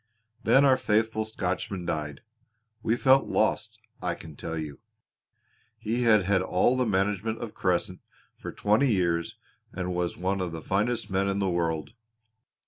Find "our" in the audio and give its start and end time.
0.65-0.77